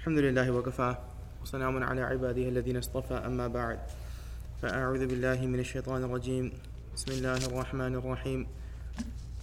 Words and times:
الحمد 0.00 0.18
لله 0.18 0.50
وكفى 0.50 0.96
وسلام 1.42 1.84
على 1.84 2.00
عباده 2.00 2.48
الذين 2.48 2.76
اصطفى 2.76 3.14
أما 3.14 3.48
بعد. 3.48 3.78
فأعوذ 4.62 5.06
بالله 5.06 5.46
من 5.46 5.60
الشيطان 5.60 6.04
الرجيم. 6.04 6.52
بسم 6.96 7.12
الله 7.12 7.36
الرحمن 7.36 7.94
الرحيم. 8.00 8.46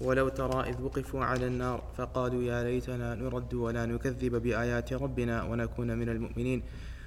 ولو 0.02 0.30
ترى 0.30 0.70
إذ 0.70 0.82
وقفوا 0.82 1.26
على 1.26 1.48
النار 1.48 1.84
فقالوا 1.98 2.44
يا 2.44 2.64
ليتنا 2.64 3.16
نرد 3.16 3.54
ولا 3.54 3.86
نكذب 3.86 4.36
بآيات 4.36 4.94
ربنا 4.94 5.44
ونكون 5.44 5.98
من 5.98 6.10
المؤمنين. 6.10 6.64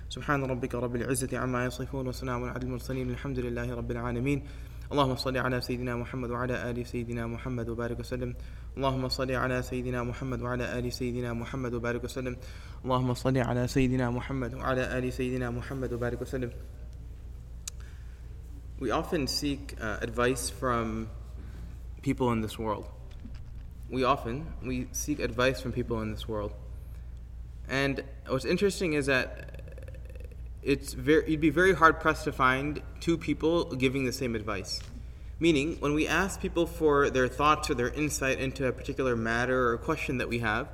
سبحان 0.08 0.44
ربك 0.44 0.74
رب 0.74 0.96
العزة 0.96 1.38
عما 1.38 1.64
يصفون 1.64 2.06
وسلام 2.06 2.44
على 2.44 2.62
المرسلين 2.62 3.10
الحمد 3.10 3.38
لله 3.38 3.74
رب 3.74 3.90
العالمين. 3.90 4.42
اللهم 4.91 5.15
صل 5.15 5.37
على 5.37 5.61
سيدنا 5.61 5.95
محمد 5.95 6.29
وعلى 6.29 6.69
آل 6.69 6.87
سيدنا 6.87 7.27
محمد 7.27 7.69
وبارك 7.69 7.99
وسلم 7.99 8.35
اللهم 8.77 9.09
صل 9.09 9.31
على 9.31 9.61
سيدنا 9.61 10.03
محمد 10.03 10.41
وعلى 10.41 10.79
آل 10.79 10.93
سيدنا 10.93 11.33
محمد 11.33 11.73
وبارك 11.73 12.03
وسلم 12.03 12.37
اللهم 12.85 13.13
صل 13.13 13.37
على 13.37 13.67
سيدنا 13.67 14.09
محمد 14.09 14.53
وعلى 14.53 14.97
آل 14.97 15.13
سيدنا 15.13 15.49
محمد 15.49 15.93
وبارك 15.93 16.21
وسلم 16.21 16.51
We 18.79 18.91
often 18.91 19.27
seek 19.27 19.75
uh, 19.79 19.97
advice 20.01 20.49
from 20.49 21.09
people 22.01 22.31
in 22.31 22.41
this 22.41 22.59
world. 22.59 22.85
We 23.89 24.03
often 24.03 24.45
we 24.61 24.87
seek 24.91 25.19
advice 25.19 25.61
from 25.61 25.71
people 25.71 26.01
in 26.01 26.11
this 26.11 26.27
world. 26.27 26.51
And 27.69 28.03
what's 28.27 28.45
interesting 28.45 28.93
is 28.93 29.05
that 29.05 29.48
it's 30.62 30.92
very 30.92 31.30
you'd 31.30 31.40
be 31.40 31.50
very 31.50 31.74
hard 31.74 32.00
pressed 32.00 32.24
to 32.24 32.32
find 32.32 32.82
two 33.00 33.16
people 33.16 33.64
giving 33.64 34.04
the 34.04 34.12
same 34.12 34.34
advice. 34.34 34.80
Meaning, 35.38 35.76
when 35.80 35.94
we 35.94 36.06
ask 36.06 36.38
people 36.40 36.66
for 36.66 37.08
their 37.08 37.26
thoughts 37.26 37.70
or 37.70 37.74
their 37.74 37.88
insight 37.88 38.38
into 38.40 38.66
a 38.66 38.72
particular 38.72 39.16
matter 39.16 39.70
or 39.72 39.78
question 39.78 40.18
that 40.18 40.28
we 40.28 40.40
have, 40.40 40.68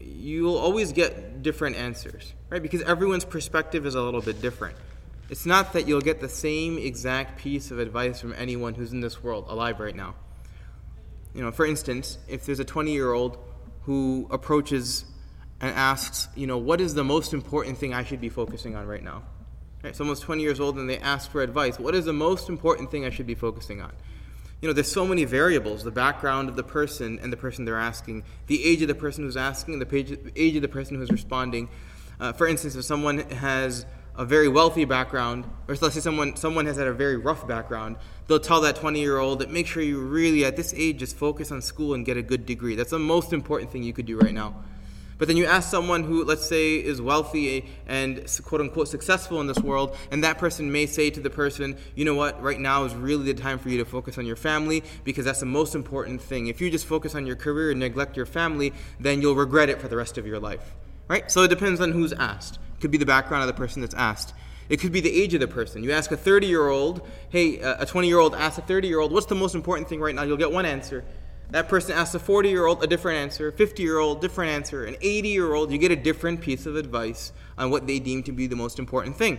you'll 0.00 0.56
always 0.56 0.92
get 0.92 1.42
different 1.42 1.76
answers, 1.76 2.32
right? 2.50 2.60
Because 2.60 2.82
everyone's 2.82 3.24
perspective 3.24 3.86
is 3.86 3.94
a 3.94 4.02
little 4.02 4.20
bit 4.20 4.42
different. 4.42 4.76
It's 5.30 5.46
not 5.46 5.72
that 5.74 5.86
you'll 5.86 6.00
get 6.00 6.20
the 6.20 6.28
same 6.28 6.78
exact 6.78 7.38
piece 7.38 7.70
of 7.70 7.78
advice 7.78 8.20
from 8.20 8.34
anyone 8.36 8.74
who's 8.74 8.92
in 8.92 9.00
this 9.00 9.22
world 9.22 9.46
alive 9.48 9.78
right 9.78 9.94
now. 9.94 10.16
You 11.32 11.42
know, 11.42 11.52
for 11.52 11.64
instance, 11.64 12.18
if 12.28 12.44
there's 12.44 12.60
a 12.60 12.64
20 12.64 12.92
year 12.92 13.12
old 13.12 13.38
who 13.82 14.26
approaches 14.30 15.04
and 15.62 15.74
asks, 15.76 16.28
you 16.34 16.46
know, 16.46 16.58
what 16.58 16.80
is 16.80 16.94
the 16.94 17.04
most 17.04 17.32
important 17.32 17.78
thing 17.78 17.94
I 17.94 18.02
should 18.02 18.20
be 18.20 18.28
focusing 18.28 18.74
on 18.74 18.86
right 18.86 19.02
now? 19.02 19.22
Right? 19.82 19.94
Someone's 19.94 20.20
20 20.20 20.42
years 20.42 20.60
old 20.60 20.76
and 20.76 20.90
they 20.90 20.98
ask 20.98 21.30
for 21.30 21.40
advice. 21.40 21.78
What 21.78 21.94
is 21.94 22.04
the 22.04 22.12
most 22.12 22.48
important 22.48 22.90
thing 22.90 23.04
I 23.04 23.10
should 23.10 23.26
be 23.26 23.36
focusing 23.36 23.80
on? 23.80 23.92
You 24.60 24.68
know, 24.68 24.72
there's 24.72 24.90
so 24.90 25.06
many 25.06 25.24
variables 25.24 25.82
the 25.82 25.90
background 25.90 26.48
of 26.48 26.56
the 26.56 26.62
person 26.62 27.18
and 27.22 27.32
the 27.32 27.36
person 27.36 27.64
they're 27.64 27.78
asking, 27.78 28.24
the 28.48 28.62
age 28.64 28.82
of 28.82 28.88
the 28.88 28.94
person 28.94 29.24
who's 29.24 29.36
asking, 29.36 29.78
the 29.78 30.32
age 30.36 30.56
of 30.56 30.62
the 30.62 30.68
person 30.68 30.96
who's 30.96 31.10
responding. 31.10 31.68
Uh, 32.20 32.32
for 32.32 32.46
instance, 32.46 32.76
if 32.76 32.84
someone 32.84 33.18
has 33.30 33.86
a 34.16 34.24
very 34.24 34.48
wealthy 34.48 34.84
background, 34.84 35.44
or 35.66 35.74
let's 35.80 35.94
say 35.94 36.00
someone 36.00 36.36
someone 36.36 36.66
has 36.66 36.76
had 36.76 36.86
a 36.86 36.92
very 36.92 37.16
rough 37.16 37.46
background, 37.48 37.96
they'll 38.28 38.38
tell 38.38 38.60
that 38.60 38.76
20 38.76 39.00
year 39.00 39.18
old 39.18 39.40
that 39.40 39.50
make 39.50 39.66
sure 39.66 39.82
you 39.82 40.00
really 40.00 40.44
at 40.44 40.56
this 40.56 40.74
age 40.76 40.98
just 40.98 41.16
focus 41.16 41.50
on 41.50 41.62
school 41.62 41.94
and 41.94 42.04
get 42.04 42.16
a 42.16 42.22
good 42.22 42.46
degree. 42.46 42.76
That's 42.76 42.90
the 42.90 42.98
most 42.98 43.32
important 43.32 43.72
thing 43.72 43.82
you 43.82 43.92
could 43.92 44.06
do 44.06 44.18
right 44.18 44.34
now. 44.34 44.62
But 45.22 45.28
then 45.28 45.36
you 45.36 45.46
ask 45.46 45.70
someone 45.70 46.02
who, 46.02 46.24
let's 46.24 46.44
say, 46.44 46.74
is 46.74 47.00
wealthy 47.00 47.70
and 47.86 48.26
quote 48.42 48.60
unquote 48.60 48.88
successful 48.88 49.40
in 49.40 49.46
this 49.46 49.60
world, 49.60 49.96
and 50.10 50.24
that 50.24 50.36
person 50.36 50.72
may 50.72 50.86
say 50.86 51.10
to 51.10 51.20
the 51.20 51.30
person, 51.30 51.76
you 51.94 52.04
know 52.04 52.16
what, 52.16 52.42
right 52.42 52.58
now 52.58 52.82
is 52.82 52.92
really 52.92 53.32
the 53.32 53.40
time 53.40 53.60
for 53.60 53.68
you 53.68 53.78
to 53.78 53.84
focus 53.84 54.18
on 54.18 54.26
your 54.26 54.34
family 54.34 54.82
because 55.04 55.24
that's 55.24 55.38
the 55.38 55.46
most 55.46 55.76
important 55.76 56.20
thing. 56.20 56.48
If 56.48 56.60
you 56.60 56.72
just 56.72 56.86
focus 56.86 57.14
on 57.14 57.24
your 57.24 57.36
career 57.36 57.70
and 57.70 57.78
neglect 57.78 58.16
your 58.16 58.26
family, 58.26 58.72
then 58.98 59.22
you'll 59.22 59.36
regret 59.36 59.68
it 59.68 59.80
for 59.80 59.86
the 59.86 59.96
rest 59.96 60.18
of 60.18 60.26
your 60.26 60.40
life. 60.40 60.74
Right? 61.06 61.30
So 61.30 61.44
it 61.44 61.50
depends 61.50 61.80
on 61.80 61.92
who's 61.92 62.12
asked. 62.12 62.56
It 62.56 62.80
could 62.80 62.90
be 62.90 62.98
the 62.98 63.06
background 63.06 63.44
of 63.44 63.46
the 63.46 63.54
person 63.54 63.80
that's 63.80 63.94
asked. 63.94 64.34
It 64.68 64.80
could 64.80 64.90
be 64.90 65.00
the 65.00 65.22
age 65.22 65.34
of 65.34 65.40
the 65.40 65.46
person. 65.46 65.84
You 65.84 65.92
ask 65.92 66.10
a 66.10 66.16
30 66.16 66.48
year 66.48 66.66
old, 66.66 67.06
hey, 67.28 67.62
uh, 67.62 67.84
a 67.84 67.86
20 67.86 68.08
year 68.08 68.18
old 68.18 68.34
asks 68.34 68.58
a 68.58 68.62
30 68.62 68.88
year 68.88 68.98
old, 68.98 69.12
what's 69.12 69.26
the 69.26 69.36
most 69.36 69.54
important 69.54 69.88
thing 69.88 70.00
right 70.00 70.16
now? 70.16 70.24
You'll 70.24 70.36
get 70.36 70.50
one 70.50 70.66
answer. 70.66 71.04
That 71.52 71.68
person 71.68 71.94
asks 71.94 72.14
a 72.14 72.18
40 72.18 72.48
year 72.48 72.64
old 72.64 72.82
a 72.82 72.86
different 72.86 73.18
answer, 73.18 73.48
a 73.48 73.52
50 73.52 73.82
year 73.82 73.98
old 73.98 74.22
different 74.22 74.52
answer, 74.52 74.86
an 74.86 74.96
80 75.02 75.28
year 75.28 75.52
old, 75.52 75.70
you 75.70 75.76
get 75.76 75.90
a 75.90 75.96
different 75.96 76.40
piece 76.40 76.64
of 76.64 76.76
advice 76.76 77.30
on 77.58 77.70
what 77.70 77.86
they 77.86 77.98
deem 77.98 78.22
to 78.22 78.32
be 78.32 78.46
the 78.46 78.56
most 78.56 78.78
important 78.78 79.16
thing. 79.16 79.38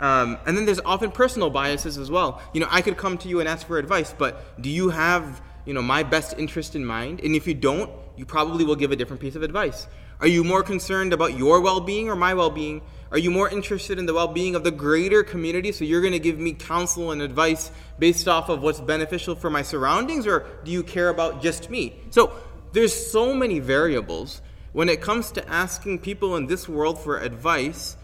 Um, 0.00 0.38
and 0.46 0.56
then 0.56 0.64
there's 0.64 0.80
often 0.80 1.10
personal 1.10 1.50
biases 1.50 1.98
as 1.98 2.10
well. 2.10 2.40
You 2.54 2.60
know, 2.60 2.68
I 2.70 2.80
could 2.80 2.96
come 2.96 3.18
to 3.18 3.28
you 3.28 3.40
and 3.40 3.48
ask 3.48 3.66
for 3.66 3.78
advice, 3.78 4.14
but 4.16 4.60
do 4.62 4.70
you 4.70 4.88
have, 4.88 5.42
you 5.66 5.74
know, 5.74 5.82
my 5.82 6.02
best 6.02 6.38
interest 6.38 6.74
in 6.74 6.86
mind? 6.86 7.20
And 7.20 7.36
if 7.36 7.46
you 7.46 7.52
don't, 7.52 7.90
you 8.16 8.24
probably 8.24 8.64
will 8.64 8.76
give 8.76 8.90
a 8.90 8.96
different 8.96 9.20
piece 9.20 9.36
of 9.36 9.42
advice. 9.42 9.86
Are 10.20 10.26
you 10.26 10.42
more 10.42 10.62
concerned 10.62 11.12
about 11.12 11.36
your 11.36 11.60
well 11.60 11.80
being 11.80 12.08
or 12.08 12.16
my 12.16 12.32
well 12.32 12.50
being? 12.50 12.80
Are 13.12 13.18
you 13.18 13.30
more 13.30 13.48
interested 13.48 13.98
in 13.98 14.06
the 14.06 14.14
well 14.14 14.28
being 14.28 14.54
of 14.54 14.64
the 14.64 14.70
greater 14.70 15.22
community? 15.22 15.70
So 15.72 15.84
you're 15.84 16.00
going 16.00 16.12
to 16.12 16.18
give 16.18 16.38
me 16.38 16.52
counsel 16.52 17.12
and 17.12 17.22
advice 17.22 17.70
based 17.98 18.26
off 18.26 18.48
of 18.48 18.62
what's 18.62 18.80
beneficial 18.80 19.36
for 19.36 19.48
my 19.50 19.62
surroundings, 19.62 20.26
or 20.26 20.46
do 20.64 20.70
you 20.70 20.82
care 20.82 21.08
about 21.08 21.42
just 21.42 21.70
me? 21.70 21.94
So 22.10 22.32
there's 22.72 22.92
so 22.92 23.32
many 23.32 23.60
variables 23.60 24.42
when 24.72 24.88
it 24.88 25.00
comes 25.00 25.30
to 25.32 25.48
asking 25.48 26.00
people 26.00 26.36
in 26.36 26.46
this 26.46 26.68
world 26.68 26.98
for 26.98 27.18
advice, 27.18 27.96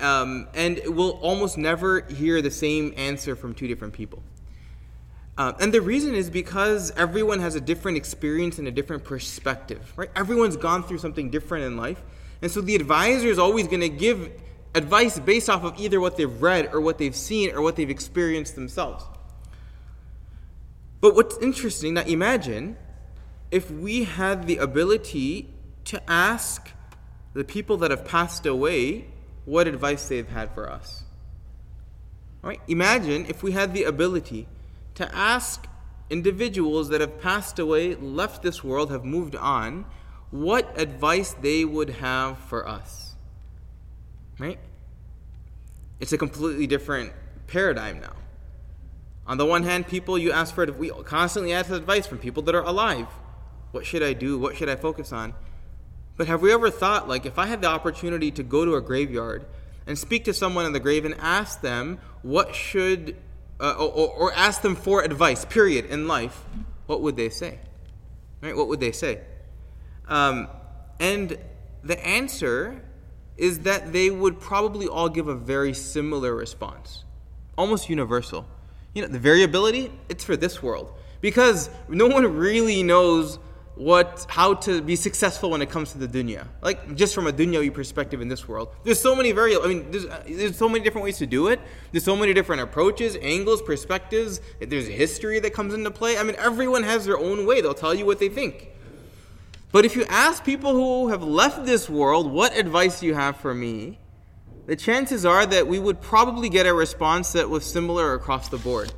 um, 0.00 0.48
and 0.54 0.80
we'll 0.86 1.18
almost 1.20 1.58
never 1.58 2.02
hear 2.02 2.40
the 2.40 2.50
same 2.50 2.94
answer 2.96 3.36
from 3.36 3.54
two 3.54 3.68
different 3.68 3.92
people. 3.92 4.22
Uh, 5.36 5.52
and 5.60 5.74
the 5.74 5.80
reason 5.80 6.14
is 6.14 6.30
because 6.30 6.92
everyone 6.92 7.40
has 7.40 7.56
a 7.56 7.60
different 7.60 7.96
experience 7.96 8.58
and 8.58 8.68
a 8.68 8.70
different 8.70 9.02
perspective, 9.02 9.92
right? 9.96 10.08
Everyone's 10.14 10.56
gone 10.56 10.84
through 10.84 10.98
something 10.98 11.28
different 11.28 11.64
in 11.64 11.76
life. 11.76 12.00
And 12.44 12.52
so 12.52 12.60
the 12.60 12.74
advisor 12.74 13.28
is 13.28 13.38
always 13.38 13.68
going 13.68 13.80
to 13.80 13.88
give 13.88 14.30
advice 14.74 15.18
based 15.18 15.48
off 15.48 15.64
of 15.64 15.80
either 15.80 15.98
what 15.98 16.18
they've 16.18 16.42
read 16.42 16.74
or 16.74 16.80
what 16.82 16.98
they've 16.98 17.16
seen 17.16 17.50
or 17.54 17.62
what 17.62 17.74
they've 17.74 17.88
experienced 17.88 18.54
themselves. 18.54 19.02
But 21.00 21.14
what's 21.14 21.38
interesting, 21.38 21.94
now 21.94 22.02
imagine 22.02 22.76
if 23.50 23.70
we 23.70 24.04
had 24.04 24.46
the 24.46 24.58
ability 24.58 25.48
to 25.86 26.02
ask 26.06 26.70
the 27.32 27.44
people 27.44 27.78
that 27.78 27.90
have 27.90 28.04
passed 28.04 28.44
away 28.44 29.06
what 29.46 29.66
advice 29.66 30.06
they've 30.08 30.28
had 30.28 30.52
for 30.52 30.70
us. 30.70 31.04
Right? 32.42 32.60
Imagine 32.68 33.24
if 33.26 33.42
we 33.42 33.52
had 33.52 33.72
the 33.72 33.84
ability 33.84 34.48
to 34.96 35.14
ask 35.16 35.66
individuals 36.10 36.90
that 36.90 37.00
have 37.00 37.22
passed 37.22 37.58
away, 37.58 37.94
left 37.94 38.42
this 38.42 38.62
world, 38.62 38.90
have 38.90 39.02
moved 39.02 39.34
on, 39.34 39.86
what 40.34 40.80
advice 40.80 41.32
they 41.42 41.64
would 41.64 41.90
have 41.90 42.36
for 42.36 42.66
us. 42.66 43.14
Right? 44.36 44.58
It's 46.00 46.12
a 46.12 46.18
completely 46.18 46.66
different 46.66 47.12
paradigm 47.46 48.00
now. 48.00 48.14
On 49.28 49.38
the 49.38 49.46
one 49.46 49.62
hand, 49.62 49.86
people 49.86 50.18
you 50.18 50.32
ask 50.32 50.52
for, 50.52 50.66
we 50.66 50.90
constantly 51.04 51.52
ask 51.52 51.70
advice 51.70 52.08
from 52.08 52.18
people 52.18 52.42
that 52.42 52.54
are 52.56 52.64
alive. 52.64 53.06
What 53.70 53.86
should 53.86 54.02
I 54.02 54.12
do? 54.12 54.36
What 54.36 54.56
should 54.56 54.68
I 54.68 54.74
focus 54.74 55.12
on? 55.12 55.34
But 56.16 56.26
have 56.26 56.42
we 56.42 56.52
ever 56.52 56.68
thought, 56.68 57.08
like, 57.08 57.26
if 57.26 57.38
I 57.38 57.46
had 57.46 57.62
the 57.62 57.68
opportunity 57.68 58.32
to 58.32 58.42
go 58.42 58.64
to 58.64 58.74
a 58.74 58.80
graveyard 58.80 59.46
and 59.86 59.96
speak 59.96 60.24
to 60.24 60.34
someone 60.34 60.66
in 60.66 60.72
the 60.72 60.80
grave 60.80 61.04
and 61.04 61.14
ask 61.20 61.60
them 61.60 62.00
what 62.22 62.56
should, 62.56 63.16
uh, 63.60 63.76
or, 63.78 64.08
or 64.08 64.32
ask 64.32 64.62
them 64.62 64.74
for 64.74 65.04
advice, 65.04 65.44
period, 65.44 65.84
in 65.84 66.08
life, 66.08 66.44
what 66.86 67.02
would 67.02 67.16
they 67.16 67.28
say? 67.28 67.60
Right? 68.40 68.56
What 68.56 68.66
would 68.66 68.80
they 68.80 68.90
say? 68.90 69.20
Um, 70.08 70.48
and 71.00 71.38
the 71.82 72.04
answer 72.06 72.82
is 73.36 73.60
that 73.60 73.92
they 73.92 74.10
would 74.10 74.40
probably 74.40 74.86
all 74.86 75.08
give 75.08 75.28
a 75.28 75.34
very 75.34 75.74
similar 75.74 76.34
response, 76.34 77.04
almost 77.58 77.88
universal. 77.88 78.46
You 78.94 79.02
know, 79.02 79.08
the 79.08 79.18
variability, 79.18 79.92
it's 80.08 80.22
for 80.24 80.36
this 80.36 80.62
world. 80.62 80.92
Because 81.20 81.70
no 81.88 82.06
one 82.06 82.36
really 82.36 82.82
knows 82.82 83.38
what 83.76 84.24
how 84.28 84.54
to 84.54 84.80
be 84.80 84.94
successful 84.94 85.50
when 85.50 85.60
it 85.60 85.68
comes 85.68 85.90
to 85.92 85.98
the 85.98 86.06
dunya. 86.06 86.46
Like 86.62 86.94
just 86.94 87.14
from 87.14 87.26
a 87.26 87.32
dunyawi 87.32 87.72
perspective 87.72 88.20
in 88.20 88.28
this 88.28 88.46
world, 88.46 88.68
there's 88.84 89.00
so 89.00 89.16
many 89.16 89.32
variables. 89.32 89.66
I 89.66 89.68
mean, 89.68 89.90
there's, 89.90 90.06
there's 90.28 90.56
so 90.56 90.68
many 90.68 90.84
different 90.84 91.04
ways 91.04 91.18
to 91.18 91.26
do 91.26 91.48
it. 91.48 91.60
There's 91.90 92.04
so 92.04 92.14
many 92.14 92.34
different 92.34 92.62
approaches, 92.62 93.16
angles, 93.20 93.62
perspectives. 93.62 94.40
There's 94.60 94.86
history 94.86 95.40
that 95.40 95.54
comes 95.54 95.74
into 95.74 95.90
play. 95.90 96.18
I 96.18 96.22
mean, 96.22 96.36
everyone 96.38 96.84
has 96.84 97.04
their 97.04 97.18
own 97.18 97.46
way. 97.46 97.60
They'll 97.60 97.74
tell 97.74 97.94
you 97.94 98.06
what 98.06 98.20
they 98.20 98.28
think. 98.28 98.70
But 99.74 99.84
if 99.84 99.96
you 99.96 100.04
ask 100.04 100.44
people 100.44 100.72
who 100.72 101.08
have 101.08 101.24
left 101.24 101.66
this 101.66 101.90
world, 101.90 102.30
what 102.30 102.56
advice 102.56 103.00
do 103.00 103.06
you 103.06 103.14
have 103.14 103.38
for 103.38 103.52
me? 103.52 103.98
The 104.66 104.76
chances 104.76 105.26
are 105.26 105.44
that 105.46 105.66
we 105.66 105.80
would 105.80 106.00
probably 106.00 106.48
get 106.48 106.64
a 106.64 106.72
response 106.72 107.32
that 107.32 107.50
was 107.50 107.66
similar 107.66 108.14
across 108.14 108.48
the 108.48 108.56
board. 108.56 108.92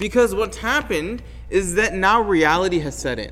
Because 0.00 0.34
what's 0.34 0.56
happened 0.56 1.22
is 1.48 1.76
that 1.76 1.94
now 1.94 2.22
reality 2.22 2.80
has 2.80 2.98
set 2.98 3.20
in. 3.20 3.30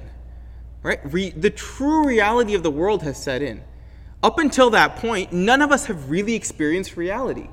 Right? 0.85 1.01
Re- 1.13 1.31
the 1.31 1.51
true 1.51 2.07
reality 2.07 2.55
of 2.55 2.63
the 2.63 2.71
world 2.71 3.03
has 3.03 3.21
set 3.21 3.43
in. 3.43 3.65
Up 4.23 4.39
until 4.39 4.71
that 4.71 4.95
point, 4.95 5.33
none 5.33 5.63
of 5.63 5.73
us 5.73 5.87
have 5.87 6.11
really 6.11 6.37
experienced 6.37 6.97
reality. 6.97 7.49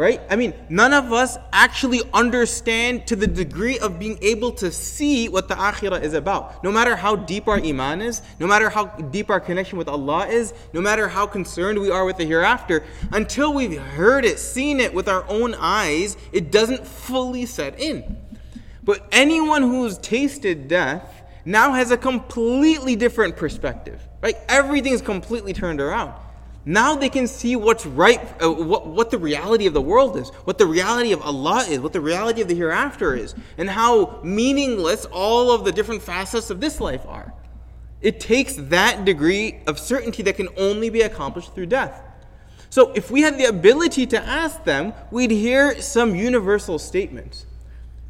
Right? 0.00 0.22
I 0.30 0.36
mean, 0.36 0.54
none 0.70 0.94
of 0.94 1.12
us 1.12 1.36
actually 1.52 2.00
understand 2.14 3.06
to 3.08 3.16
the 3.16 3.26
degree 3.26 3.78
of 3.80 3.98
being 3.98 4.18
able 4.22 4.50
to 4.52 4.72
see 4.72 5.28
what 5.28 5.46
the 5.46 5.54
akhirah 5.54 6.00
is 6.00 6.14
about. 6.14 6.64
No 6.64 6.72
matter 6.72 6.96
how 6.96 7.16
deep 7.16 7.46
our 7.46 7.60
iman 7.62 8.00
is, 8.00 8.22
no 8.38 8.46
matter 8.46 8.70
how 8.70 8.86
deep 8.86 9.28
our 9.28 9.40
connection 9.40 9.76
with 9.76 9.88
Allah 9.88 10.26
is, 10.26 10.54
no 10.72 10.80
matter 10.80 11.06
how 11.06 11.26
concerned 11.26 11.78
we 11.78 11.90
are 11.90 12.06
with 12.06 12.16
the 12.16 12.24
hereafter, 12.24 12.82
until 13.12 13.52
we've 13.52 13.78
heard 13.78 14.24
it, 14.24 14.38
seen 14.38 14.80
it 14.80 14.94
with 14.94 15.06
our 15.06 15.22
own 15.28 15.54
eyes, 15.54 16.16
it 16.32 16.50
doesn't 16.50 16.86
fully 16.86 17.44
set 17.44 17.78
in. 17.78 18.16
But 18.82 19.06
anyone 19.12 19.60
who's 19.60 19.98
tasted 19.98 20.66
death 20.66 21.22
now 21.44 21.74
has 21.74 21.90
a 21.90 21.98
completely 21.98 22.96
different 22.96 23.36
perspective, 23.36 24.00
right? 24.22 24.36
Everything's 24.48 25.02
completely 25.02 25.52
turned 25.52 25.78
around. 25.78 26.14
Now 26.64 26.94
they 26.94 27.08
can 27.08 27.26
see 27.26 27.56
what's 27.56 27.86
right, 27.86 28.20
uh, 28.42 28.52
what, 28.52 28.86
what 28.86 29.10
the 29.10 29.18
reality 29.18 29.66
of 29.66 29.72
the 29.72 29.80
world 29.80 30.16
is, 30.16 30.28
what 30.44 30.58
the 30.58 30.66
reality 30.66 31.12
of 31.12 31.22
Allah 31.22 31.64
is, 31.68 31.80
what 31.80 31.92
the 31.92 32.00
reality 32.00 32.42
of 32.42 32.48
the 32.48 32.54
hereafter 32.54 33.14
is, 33.14 33.34
and 33.56 33.68
how 33.70 34.20
meaningless 34.22 35.06
all 35.06 35.52
of 35.52 35.64
the 35.64 35.72
different 35.72 36.02
facets 36.02 36.50
of 36.50 36.60
this 36.60 36.78
life 36.80 37.06
are. 37.06 37.32
It 38.02 38.20
takes 38.20 38.54
that 38.54 39.04
degree 39.04 39.60
of 39.66 39.78
certainty 39.78 40.22
that 40.24 40.36
can 40.36 40.48
only 40.56 40.90
be 40.90 41.00
accomplished 41.00 41.54
through 41.54 41.66
death. 41.66 42.02
So 42.68 42.92
if 42.92 43.10
we 43.10 43.22
had 43.22 43.38
the 43.38 43.46
ability 43.46 44.06
to 44.08 44.22
ask 44.22 44.62
them, 44.64 44.92
we'd 45.10 45.30
hear 45.30 45.80
some 45.80 46.14
universal 46.14 46.78
statements, 46.78 47.46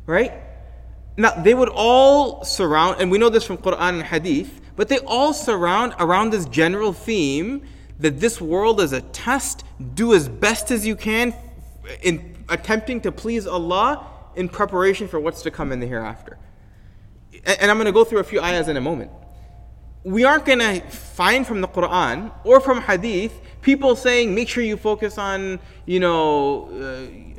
right? 0.07 0.33
Now, 1.17 1.31
they 1.31 1.55
would 1.55 1.71
all 1.71 2.45
surround, 2.45 3.01
and 3.01 3.11
we 3.11 3.19
know 3.19 3.31
this 3.31 3.45
from 3.45 3.59
Quran 3.59 3.95
and 3.95 4.03
Hadith, 4.03 4.61
but 4.77 4.89
they 4.89 4.99
all 4.99 5.33
surround 5.33 5.95
around 5.99 6.31
this 6.31 6.47
general 6.47 6.93
theme 6.93 7.63
that 8.01 8.21
this 8.21 8.41
world 8.41 8.81
is 8.81 8.93
a 8.93 9.01
test. 9.01 9.65
Do 9.95 10.15
as 10.15 10.29
best 10.29 10.71
as 10.71 10.87
you 10.87 10.97
can 10.97 11.35
in 12.03 12.45
attempting 12.49 13.01
to 13.03 13.13
please 13.13 13.47
Allah 13.47 14.07
in 14.35 14.49
preparation 14.49 15.09
for 15.09 15.21
what's 15.21 15.43
to 15.43 15.51
come 15.51 15.73
in 15.73 15.81
the 15.81 15.87
hereafter. 15.87 16.39
And 17.45 17.71
I'm 17.71 17.77
going 17.77 17.87
to 17.87 17.93
go 17.93 18.05
through 18.05 18.21
a 18.21 18.25
few 18.25 18.41
ayahs 18.41 18.69
in 18.69 18.77
a 18.77 18.81
moment. 18.81 19.11
We 20.03 20.25
aren't 20.25 20.47
going 20.47 20.59
to 20.59 20.81
find 20.89 21.47
from 21.47 21.61
the 21.61 21.69
Quran 21.69 22.33
or 22.45 22.61
from 22.61 22.81
Hadith 22.81 23.39
people 23.63 23.97
saying, 23.97 24.35
make 24.35 24.49
sure 24.49 24.65
you 24.65 24.77
focus 24.77 25.19
on, 25.19 25.61
you 25.85 26.01
know, 26.01 26.71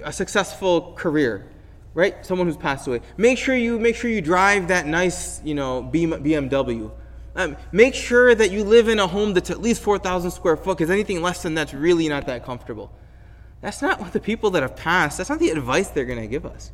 uh, 0.03 0.07
a 0.07 0.13
successful 0.13 0.93
career, 0.93 1.49
right? 1.93 2.23
Someone 2.25 2.47
who's 2.47 2.57
passed 2.57 2.87
away. 2.87 3.01
Make 3.17 3.37
sure 3.37 3.55
you 3.55 3.79
make 3.79 3.95
sure 3.95 4.09
you 4.09 4.21
drive 4.21 4.67
that 4.67 4.85
nice, 4.85 5.41
you 5.43 5.55
know, 5.55 5.89
BMW. 5.91 6.91
Um, 7.36 7.56
make 7.72 7.95
sure 7.95 8.36
that 8.36 8.51
you 8.51 8.63
live 8.63 8.88
in 8.89 9.00
a 9.00 9.07
home 9.07 9.33
that's 9.33 9.50
at 9.50 9.62
least 9.62 9.81
4,000 9.81 10.31
square 10.31 10.57
foot, 10.57 10.78
because 10.78 10.89
anything 10.89 11.22
less 11.22 11.44
than 11.44 11.54
that's 11.54 11.74
really 11.74 12.10
not 12.10 12.25
that 12.25 12.45
comfortable. 12.45 12.92
That's 13.62 13.81
not 13.81 14.00
what 14.00 14.12
the 14.12 14.19
people 14.19 14.51
that 14.51 14.63
have 14.63 14.75
passed, 14.75 15.18
that's 15.18 15.30
not 15.30 15.39
the 15.39 15.50
advice 15.50 15.89
they're 15.89 16.06
going 16.06 16.19
to 16.19 16.28
give 16.28 16.45
us. 16.45 16.72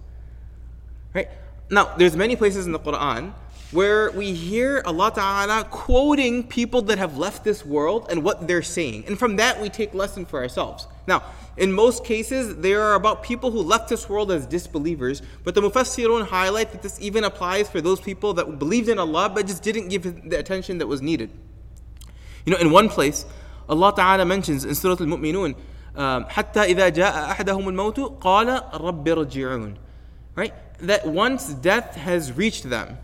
Right? 1.14 1.30
Now, 1.70 1.96
there's 1.98 2.16
many 2.16 2.36
places 2.36 2.66
in 2.66 2.72
the 2.72 2.80
Quran 2.80 3.34
where 3.72 4.12
we 4.12 4.34
hear 4.34 4.82
Allah 4.86 5.12
Ta'ala 5.14 5.66
quoting 5.70 6.48
people 6.48 6.82
that 6.84 6.98
have 6.98 7.18
left 7.18 7.44
this 7.44 7.66
world 7.66 8.08
and 8.10 8.24
what 8.24 8.48
they're 8.48 8.62
saying. 8.62 9.04
And 9.08 9.20
from 9.20 9.36
that, 9.36 9.62
we 9.62 9.70
take 9.70 9.94
lesson 9.94 10.26
for 10.26 10.42
ourselves. 10.42 10.88
Now, 11.07 11.23
in 11.57 11.73
most 11.73 12.05
cases, 12.05 12.57
they 12.57 12.75
are 12.75 12.95
about 12.95 13.23
people 13.23 13.51
who 13.51 13.61
left 13.61 13.89
this 13.89 14.09
world 14.09 14.33
as 14.33 14.47
disbelievers, 14.47 15.21
but 15.45 15.55
the 15.55 15.61
Mufassirun 15.61 16.27
highlight 16.27 16.73
that 16.73 16.83
this 16.83 17.01
even 17.01 17.25
applies 17.25 17.69
for 17.69 17.81
those 17.81 18.01
people 18.01 18.35
that 18.35 18.59
believed 18.59 18.89
in 18.89 18.99
Allah 18.99 19.29
but 19.29 19.47
just 19.47 19.63
didn't 19.63 19.89
give 19.89 20.31
the 20.31 20.39
attention 20.39 20.79
that 20.79 20.87
was 20.87 21.03
needed. 21.03 21.31
You 22.47 22.53
know, 22.53 22.59
in 22.59 22.71
one 22.71 22.89
place, 22.89 23.27
Allah 23.69 23.93
Ta'ala 23.95 24.25
mentions 24.25 24.65
in 24.65 24.75
Surah 24.75 24.97
Al-Mu'minun, 24.99 25.55
حتى 25.97 26.75
إذا 26.75 26.89
جاء 26.89 27.31
أحدهم 27.33 27.69
الموت 27.69 28.19
قال 28.21 28.63
رب 28.81 29.09
ارجعون 29.09 29.77
right 30.35 30.55
that 30.79 31.07
once 31.07 31.53
death 31.55 31.95
has 31.95 32.33
reached 32.33 32.69
them 32.71 32.97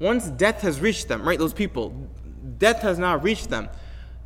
once 0.00 0.28
death 0.28 0.62
has 0.62 0.80
reached 0.80 1.08
them 1.08 1.22
right 1.22 1.38
those 1.38 1.52
people 1.52 2.08
death 2.58 2.80
has 2.80 2.98
now 2.98 3.16
reached 3.16 3.50
them 3.50 3.68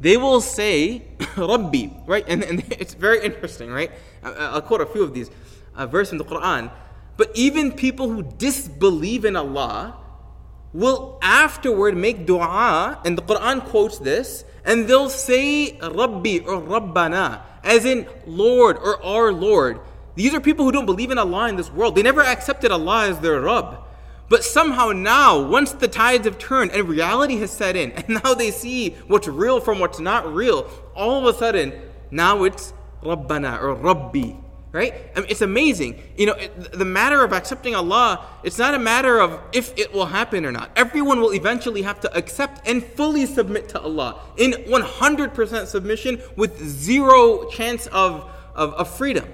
they 0.01 0.17
will 0.17 0.41
say, 0.41 1.03
Rabbi, 1.37 1.89
right? 2.07 2.25
And, 2.27 2.43
and 2.43 2.59
it's 2.71 2.95
very 2.95 3.23
interesting, 3.23 3.69
right? 3.69 3.91
I'll 4.23 4.61
quote 4.61 4.81
a 4.81 4.85
few 4.85 5.03
of 5.03 5.13
these 5.13 5.29
a 5.75 5.87
verse 5.87 6.11
in 6.11 6.17
the 6.17 6.25
Quran. 6.25 6.69
But 7.15 7.31
even 7.35 7.71
people 7.71 8.09
who 8.09 8.23
disbelieve 8.23 9.23
in 9.25 9.35
Allah 9.35 9.97
will 10.73 11.19
afterward 11.21 11.95
make 11.95 12.25
dua, 12.25 12.99
and 13.05 13.17
the 13.17 13.21
Quran 13.21 13.63
quotes 13.65 13.99
this, 13.99 14.43
and 14.65 14.87
they'll 14.87 15.09
say 15.09 15.77
Rabbi 15.79 16.39
or 16.45 16.61
Rabbana, 16.61 17.41
as 17.63 17.85
in 17.85 18.07
Lord 18.25 18.77
or 18.77 19.03
our 19.05 19.31
Lord. 19.31 19.79
These 20.15 20.33
are 20.33 20.41
people 20.41 20.65
who 20.65 20.71
don't 20.71 20.85
believe 20.85 21.11
in 21.11 21.17
Allah 21.17 21.47
in 21.49 21.55
this 21.55 21.71
world. 21.71 21.95
They 21.95 22.03
never 22.03 22.21
accepted 22.21 22.71
Allah 22.71 23.07
as 23.07 23.19
their 23.19 23.39
Rabb. 23.39 23.83
But 24.31 24.45
somehow 24.45 24.93
now, 24.93 25.41
once 25.41 25.73
the 25.73 25.89
tides 25.89 26.23
have 26.23 26.39
turned 26.39 26.71
and 26.71 26.87
reality 26.87 27.35
has 27.39 27.51
set 27.51 27.75
in, 27.75 27.91
and 27.91 28.07
now 28.23 28.33
they 28.33 28.49
see 28.49 28.91
what's 29.07 29.27
real 29.27 29.59
from 29.59 29.79
what's 29.79 29.99
not 29.99 30.33
real, 30.33 30.69
all 30.95 31.27
of 31.27 31.35
a 31.35 31.37
sudden, 31.37 31.73
now 32.11 32.45
it's 32.45 32.73
Rabbana 33.03 33.61
or 33.61 33.73
Rabbi. 33.73 34.37
Right? 34.71 34.93
I 35.17 35.19
mean, 35.19 35.29
it's 35.29 35.41
amazing. 35.41 36.01
You 36.15 36.27
know, 36.27 36.33
it, 36.35 36.71
the 36.71 36.85
matter 36.85 37.25
of 37.25 37.33
accepting 37.33 37.75
Allah, 37.75 38.25
it's 38.43 38.57
not 38.57 38.73
a 38.73 38.79
matter 38.79 39.19
of 39.19 39.37
if 39.51 39.77
it 39.77 39.91
will 39.91 40.05
happen 40.05 40.45
or 40.45 40.51
not. 40.53 40.71
Everyone 40.77 41.19
will 41.19 41.33
eventually 41.33 41.81
have 41.81 41.99
to 41.99 42.17
accept 42.17 42.65
and 42.65 42.81
fully 42.81 43.25
submit 43.25 43.67
to 43.69 43.81
Allah 43.81 44.21
in 44.37 44.51
100% 44.53 45.67
submission 45.67 46.21
with 46.37 46.57
zero 46.65 47.49
chance 47.49 47.87
of, 47.87 48.31
of, 48.55 48.75
of 48.75 48.89
freedom. 48.89 49.27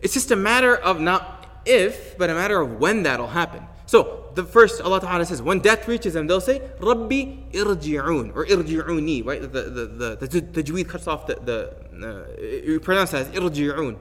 It's 0.00 0.14
just 0.14 0.30
a 0.30 0.36
matter 0.36 0.74
of 0.74 1.00
not 1.02 1.37
if, 1.68 2.16
but 2.18 2.30
a 2.30 2.34
matter 2.34 2.60
of 2.60 2.78
when 2.80 3.02
that'll 3.02 3.28
happen. 3.28 3.66
So 3.86 4.30
the 4.34 4.44
first 4.44 4.80
Allah 4.80 5.00
Ta'ala 5.00 5.24
says, 5.24 5.40
when 5.40 5.60
death 5.60 5.88
reaches 5.88 6.14
them, 6.14 6.26
they'll 6.26 6.40
say, 6.40 6.60
Rabbi 6.78 7.50
irji'un, 7.52 8.34
or 8.34 8.44
irji'uni, 8.46 9.24
right? 9.24 9.40
The, 9.40 9.48
the, 9.48 9.86
the, 9.86 10.16
the, 10.16 10.40
the 10.40 10.62
tajweed 10.62 10.88
cuts 10.88 11.06
off 11.06 11.26
the, 11.26 11.36
the 11.36 11.88
uh, 11.98 12.40
you 12.40 12.80
pronounce 12.80 13.14
it 13.14 13.18
as 13.18 13.28
irji'un. 13.28 13.96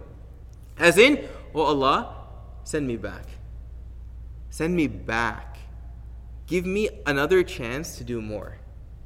As 0.78 0.98
in, 0.98 1.28
oh 1.56 1.62
Allah, 1.62 2.16
send 2.64 2.88
me 2.88 2.98
back. 2.98 3.26
Send 4.50 4.76
me 4.76 4.88
back. 4.88 5.58
Give 6.48 6.66
me 6.66 6.90
another 7.06 7.44
chance 7.44 7.98
to 7.98 8.04
do 8.04 8.22
more. 8.22 8.58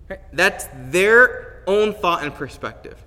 Right? 0.09 0.19
That's 0.33 0.67
their 0.89 1.63
own 1.67 1.93
thought 1.93 2.23
and 2.23 2.33
perspective. 2.33 3.01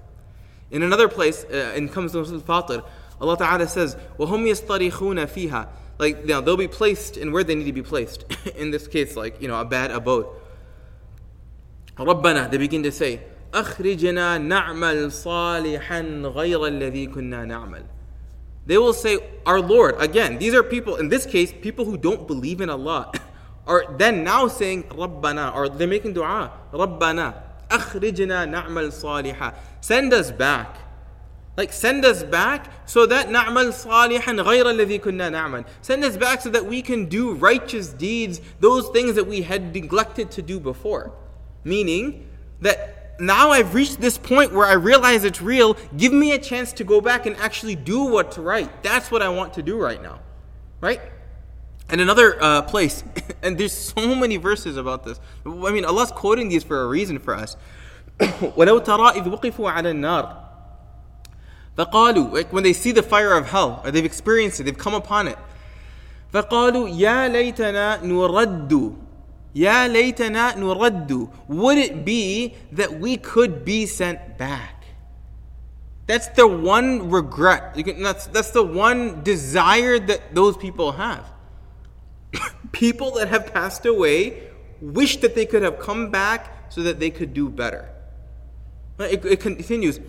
In 0.71 0.83
another 0.83 1.09
place, 1.09 1.45
uh, 1.45 1.73
in 1.77 1.89
comes 1.89 2.13
to 2.13 2.19
Fatir, 2.19 2.85
Allah 3.22 3.38
Ta'ala 3.38 3.68
says, 3.68 3.98
وَهُمْ 4.18 4.44
يَسْطَرِخُونَ 4.48 5.26
فِيهَا 5.28 5.68
Like, 5.98 6.22
you 6.22 6.28
know, 6.28 6.42
they'll 6.42 6.58
be 6.58 6.68
placed 6.68 7.18
in 7.18 7.32
where 7.32 7.44
they 7.44 7.56
need 7.56 7.66
to 7.66 7.74
be 7.74 7.84
placed. 7.84 8.24
in 8.56 8.72
this 8.72 8.88
case, 8.88 9.16
like, 9.16 9.42
you 9.42 9.48
know, 9.48 9.60
a 9.60 9.66
bad 9.66 9.92
abode. 9.92 10.28
رَبَّنَا 11.98 12.50
They 12.50 12.58
begin 12.58 12.84
to 12.84 12.92
say, 12.92 13.22
أَخْرِجْنَا 13.52 14.40
نَعْمَلْ 14.48 15.08
صَالِحًا 15.12 16.34
غَيْرَ 16.34 16.60
الَّذِي 16.60 17.14
كُنَّا 17.14 17.46
نَعْمَلْ 17.46 17.84
They 18.66 18.78
will 18.78 18.94
say, 18.94 19.20
Our 19.46 19.60
Lord. 19.60 19.96
Again, 20.00 20.38
these 20.38 20.54
are 20.54 20.64
people, 20.64 20.96
in 20.96 21.10
this 21.10 21.26
case, 21.26 21.52
people 21.52 21.84
who 21.86 21.98
don't 21.98 22.28
believe 22.28 22.62
in 22.62 22.70
Allah. 22.70 23.12
are 23.68 23.86
then 23.98 24.24
now 24.24 24.48
saying, 24.48 24.84
رَبَّنَا 24.84 25.56
Or 25.56 25.70
they're 25.70 25.88
making 25.88 26.14
dua, 26.14 26.52
رَبَّنَا 26.72 27.34
أَخْرِجْنَا 27.70 28.50
نَعْمَلْ 28.50 28.90
صَالِحًا 28.92 29.56
Send 29.82 30.12
us 30.14 30.32
back 30.32 30.83
like 31.58 31.74
send 31.74 32.06
us 32.06 32.24
back 32.24 32.72
so 32.86 33.06
that 33.06 33.28
na'mal 33.28 33.74
salihan 33.74 34.42
ghayra 34.42 34.74
alladhi 34.74 35.00
kunna 35.00 35.30
na'mal. 35.30 35.66
Send 35.82 36.06
us 36.06 36.16
back 36.16 36.42
so 36.42 36.50
that 36.50 36.66
we 36.66 36.82
can 36.82 37.08
do 37.08 37.34
righteous 37.34 37.90
deeds, 37.90 38.40
those 38.62 38.88
things 38.90 39.16
that 39.16 39.28
we 39.28 39.42
had 39.42 39.74
neglected 39.74 40.32
to 40.32 40.42
do 40.42 40.60
before. 40.60 41.12
Meaning 41.66 42.28
that 42.62 43.20
now 43.20 43.52
I've 43.52 43.74
reached 43.74 44.00
this 44.00 44.18
point 44.18 44.54
where 44.54 44.66
I 44.66 44.74
realize 44.74 45.26
it's 45.26 45.42
real. 45.42 45.76
Give 45.98 46.14
me 46.14 46.32
a 46.32 46.40
chance 46.40 46.72
to 46.74 46.86
go 46.86 47.02
back 47.02 47.26
and 47.26 47.36
actually 47.36 47.76
do 47.76 48.06
what's 48.06 48.38
right. 48.38 48.72
That's 48.82 49.12
what 49.12 49.22
I 49.22 49.28
want 49.28 49.56
to 49.56 49.62
do 49.62 49.78
right 49.78 50.02
now. 50.02 50.22
Right? 50.80 51.02
And 51.90 52.00
another 52.00 52.42
uh, 52.42 52.62
place, 52.62 53.04
and 53.44 53.58
there's 53.58 53.74
so 53.74 54.16
many 54.16 54.38
verses 54.38 54.78
about 54.78 55.04
this. 55.04 55.20
I 55.46 55.72
mean, 55.72 55.84
Allah's 55.84 56.12
quoting 56.12 56.48
these 56.48 56.64
for 56.64 56.82
a 56.84 56.88
reason 56.88 57.20
for 57.20 57.36
us. 57.36 57.58
ولو 58.20 58.80
ترى 58.80 59.16
إذ 59.16 59.30
وقفوا 59.30 59.72
على 59.72 59.92
النار 59.92 60.43
فقالوا 61.78 62.34
like 62.34 62.52
when 62.52 62.64
they 62.64 62.74
see 62.74 62.92
the 62.92 63.04
fire 63.04 63.34
of 63.34 63.48
hell 63.48 63.82
or 63.84 63.92
they've 63.92 64.06
experienced 64.06 64.60
it 64.60 64.64
they've 64.64 64.78
come 64.78 64.94
upon 64.94 65.28
it 65.28 65.38
فقالوا 66.34 66.90
يا 66.90 67.28
ليتنا 67.28 68.04
نرد 68.04 68.96
يا 69.56 69.88
ليتنا 69.88 70.58
نرد 70.58 71.30
would 71.48 71.78
it 71.78 72.06
be 72.06 72.56
that 72.72 73.00
we 73.00 73.18
could 73.18 73.64
be 73.64 73.86
sent 73.86 74.38
back 74.38 74.84
that's 76.06 76.28
the 76.30 76.48
one 76.48 77.10
regret 77.10 77.74
can, 77.76 78.04
that's, 78.04 78.28
that's 78.28 78.52
the 78.52 78.64
one 78.64 79.24
desire 79.24 80.00
that 80.00 80.36
those 80.36 80.58
people 80.58 80.92
have 80.94 81.32
people 82.72 83.12
that 83.12 83.28
have 83.30 83.54
passed 83.54 83.86
away 83.86 84.44
wish 84.82 85.18
that 85.18 85.34
they 85.34 85.46
could 85.46 85.64
have 85.64 85.80
come 85.80 86.10
back 86.10 86.72
so 86.72 86.82
that 86.82 87.00
they 87.00 87.10
could 87.10 87.34
do 87.34 87.50
better 87.50 87.90
it, 89.00 89.24
it 89.24 89.40
continues 89.40 90.00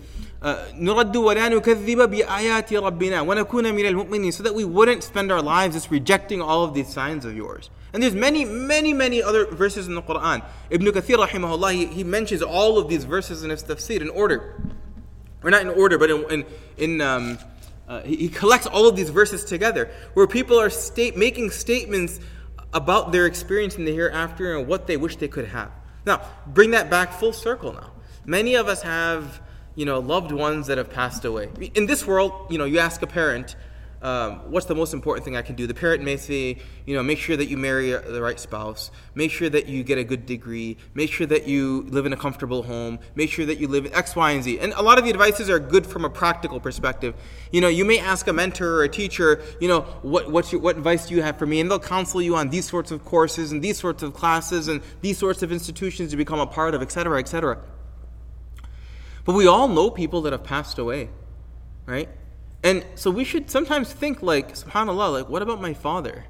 نرد 0.73 1.17
ولا 1.17 1.49
نكذب 1.49 2.09
بآيات 2.09 2.73
ربنا 2.73 3.21
ونكون 3.21 3.73
من 3.75 3.85
المؤمنين 3.85 4.31
so 4.31 4.43
that 4.43 4.55
we 4.55 4.65
wouldn't 4.65 5.03
spend 5.03 5.31
our 5.31 5.41
lives 5.41 5.75
just 5.75 5.91
rejecting 5.91 6.41
all 6.41 6.63
of 6.63 6.73
these 6.73 6.87
signs 6.87 7.25
of 7.25 7.35
yours. 7.35 7.69
And 7.93 8.01
there's 8.01 8.15
many, 8.15 8.45
many, 8.45 8.93
many 8.93 9.21
other 9.21 9.45
verses 9.45 9.87
in 9.87 9.95
the 9.95 10.01
Quran. 10.01 10.43
Ibn 10.69 10.87
Kathir 10.87 11.27
rahimahullah, 11.27 11.73
he, 11.73 11.85
he 11.87 12.03
mentions 12.03 12.41
all 12.41 12.77
of 12.77 12.87
these 12.87 13.03
verses 13.03 13.43
in 13.43 13.49
his 13.49 13.63
tafsir 13.63 14.01
in 14.01 14.09
order. 14.09 14.61
Or 15.43 15.51
not 15.51 15.61
in 15.61 15.69
order, 15.69 15.97
but 15.97 16.09
in, 16.09 16.23
in, 16.31 16.45
in 16.77 17.01
um, 17.01 17.37
uh, 17.87 18.01
he, 18.01 18.15
he 18.15 18.29
collects 18.29 18.65
all 18.65 18.87
of 18.87 18.95
these 18.95 19.09
verses 19.09 19.43
together 19.43 19.91
where 20.13 20.25
people 20.25 20.57
are 20.59 20.69
state, 20.69 21.17
making 21.17 21.51
statements 21.51 22.19
about 22.73 23.11
their 23.11 23.25
experience 23.25 23.75
in 23.75 23.85
the 23.85 23.91
hereafter 23.91 24.57
and 24.57 24.67
what 24.67 24.87
they 24.87 24.95
wish 24.95 25.17
they 25.17 25.27
could 25.27 25.45
have. 25.45 25.71
Now, 26.05 26.21
bring 26.47 26.71
that 26.71 26.89
back 26.89 27.11
full 27.11 27.33
circle 27.33 27.73
now. 27.73 27.91
Many 28.25 28.55
of 28.55 28.67
us 28.67 28.81
have 28.81 29.41
you 29.76 29.84
know, 29.84 30.00
loved 30.00 30.32
ones 30.32 30.66
that 30.66 30.78
have 30.78 30.90
passed 30.90 31.24
away. 31.24 31.48
In 31.74 31.86
this 31.86 32.04
world, 32.04 32.32
you 32.50 32.58
know, 32.58 32.64
you 32.64 32.80
ask 32.80 33.00
a 33.02 33.06
parent, 33.06 33.54
um, 34.02 34.50
what's 34.50 34.66
the 34.66 34.74
most 34.74 34.92
important 34.92 35.24
thing 35.24 35.36
I 35.36 35.42
can 35.42 35.54
do? 35.54 35.66
The 35.66 35.74
parent 35.74 36.04
may 36.04 36.16
say, 36.16 36.58
you 36.84 36.94
know, 36.94 37.02
make 37.02 37.18
sure 37.18 37.36
that 37.36 37.46
you 37.46 37.56
marry 37.56 37.90
the 37.90 38.20
right 38.20 38.38
spouse, 38.38 38.90
make 39.14 39.30
sure 39.30 39.48
that 39.48 39.68
you 39.68 39.82
get 39.84 39.98
a 39.98 40.04
good 40.04 40.26
degree, 40.26 40.76
make 40.94 41.10
sure 41.10 41.26
that 41.26 41.48
you 41.48 41.86
live 41.88 42.04
in 42.04 42.12
a 42.12 42.16
comfortable 42.16 42.62
home, 42.62 42.98
make 43.14 43.30
sure 43.30 43.46
that 43.46 43.58
you 43.58 43.68
live 43.68 43.86
in 43.86 43.94
X, 43.94 44.14
Y, 44.14 44.30
and 44.32 44.44
Z. 44.44 44.60
And 44.60 44.74
a 44.74 44.82
lot 44.82 44.98
of 44.98 45.04
the 45.04 45.10
advices 45.10 45.48
are 45.48 45.58
good 45.58 45.86
from 45.86 46.04
a 46.04 46.10
practical 46.10 46.60
perspective. 46.60 47.14
You 47.50 47.62
know, 47.62 47.68
you 47.68 47.84
may 47.84 47.98
ask 47.98 48.28
a 48.28 48.32
mentor 48.32 48.76
or 48.76 48.84
a 48.84 48.88
teacher, 48.88 49.42
you 49.60 49.68
know, 49.68 49.80
what, 50.02 50.52
your, 50.52 50.60
what 50.60 50.76
advice 50.76 51.08
do 51.08 51.14
you 51.14 51.22
have 51.22 51.38
for 51.38 51.46
me? 51.46 51.60
And 51.60 51.70
they'll 51.70 51.80
counsel 51.80 52.20
you 52.20 52.36
on 52.36 52.50
these 52.50 52.66
sorts 52.66 52.90
of 52.90 53.04
courses 53.04 53.50
and 53.50 53.62
these 53.62 53.78
sorts 53.78 54.02
of 54.02 54.14
classes 54.14 54.68
and 54.68 54.82
these 55.00 55.18
sorts 55.18 55.42
of 55.42 55.50
institutions 55.50 56.10
to 56.10 56.16
become 56.16 56.38
a 56.38 56.46
part 56.46 56.74
of, 56.74 56.82
et 56.82 56.92
cetera, 56.92 57.18
et 57.18 57.28
cetera. 57.28 57.58
But 59.26 59.34
we 59.34 59.46
all 59.46 59.68
know 59.68 59.90
people 59.90 60.22
that 60.22 60.32
have 60.32 60.44
passed 60.44 60.78
away, 60.78 61.10
right? 61.84 62.08
And 62.62 62.86
so 62.94 63.10
we 63.10 63.24
should 63.24 63.50
sometimes 63.50 63.92
think 63.92 64.22
like, 64.22 64.54
subhanAllah, 64.54 65.12
like, 65.12 65.28
what 65.28 65.42
about 65.42 65.60
my 65.60 65.74
father? 65.74 66.24